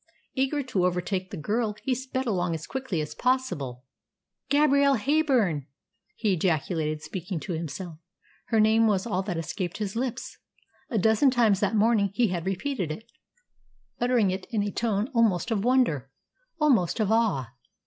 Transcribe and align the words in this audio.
Eager 0.33 0.63
to 0.63 0.83
overtake 0.83 1.29
the 1.29 1.37
girl, 1.37 1.75
he 1.83 1.93
sped 1.93 2.25
along 2.25 2.55
as 2.55 2.65
quickly 2.65 3.01
as 3.01 3.13
possible. 3.13 3.85
"Gabrielle 4.49 4.97
Heyburn!" 4.97 5.67
he 6.15 6.33
ejaculated, 6.33 7.03
speaking 7.03 7.39
to 7.41 7.53
himself. 7.53 7.99
Her 8.45 8.59
name 8.59 8.87
was 8.87 9.05
all 9.05 9.21
that 9.21 9.37
escaped 9.37 9.77
his 9.77 9.95
lips. 9.95 10.39
A 10.89 10.97
dozen 10.97 11.29
times 11.29 11.59
that 11.59 11.75
morning 11.75 12.09
he 12.15 12.29
had 12.29 12.47
repeated 12.47 12.91
it, 12.91 13.11
uttering 13.99 14.31
it 14.31 14.47
in 14.49 14.63
a 14.63 14.71
tone 14.71 15.07
almost 15.13 15.51
of 15.51 15.63
wonder 15.63 16.09
almost 16.59 16.99
of 16.99 17.11
awe. 17.11 17.49